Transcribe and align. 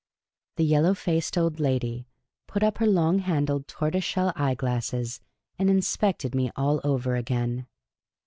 The 0.55 0.63
yellow 0.65 0.95
faced 0.95 1.37
old 1.37 1.59
lady 1.59 2.07
put 2.47 2.63
up 2.63 2.79
her 2.79 2.87
long 2.87 3.19
handled 3.19 3.67
tortoise 3.67 4.03
shell 4.03 4.33
eyeglasses 4.35 5.21
and 5.59 5.69
inspected 5.69 6.33
me 6.33 6.49
all 6.55 6.81
over 6.83 7.15
again. 7.15 7.67